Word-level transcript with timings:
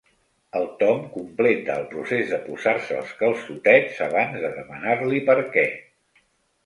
El 0.59 0.63
Tom 0.79 1.01
completa 1.17 1.75
el 1.81 1.85
procés 1.91 2.31
de 2.33 2.39
posar-se 2.47 2.97
els 3.03 3.13
calçotets 3.21 4.01
abans 4.09 4.41
de 4.47 4.53
demanar-li 4.59 5.21
per 5.33 5.37
què. 5.59 5.67